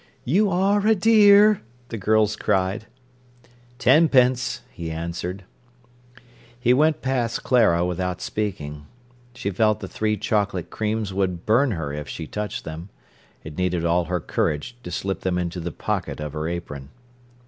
"You 0.25 0.49
are 0.49 0.87
a 0.87 0.95
dear," 0.95 1.61
the 1.89 1.97
girls 1.99 2.35
cried. 2.35 2.87
"Tenpence," 3.77 4.61
he 4.71 4.89
answered. 4.89 5.43
He 6.59 6.73
went 6.73 7.03
past 7.03 7.43
Clara 7.43 7.85
without 7.85 8.19
speaking. 8.19 8.87
She 9.35 9.51
felt 9.51 9.79
the 9.79 9.87
three 9.87 10.17
chocolate 10.17 10.71
creams 10.71 11.13
would 11.13 11.45
burn 11.45 11.69
her 11.73 11.93
if 11.93 12.07
she 12.09 12.25
touched 12.25 12.63
them. 12.63 12.89
It 13.43 13.59
needed 13.59 13.85
all 13.85 14.05
her 14.05 14.19
courage 14.19 14.75
to 14.81 14.89
slip 14.89 15.19
them 15.19 15.37
into 15.37 15.59
the 15.59 15.71
pocket 15.71 16.19
of 16.19 16.33
her 16.33 16.47
apron. 16.47 16.89